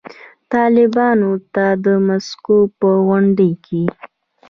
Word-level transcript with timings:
طالبانو 0.53 1.31
ته 1.53 1.65
د 1.85 1.87
مسکو 2.07 2.59
په 2.79 2.89
غونډه 3.05 3.49
کې 3.65 3.83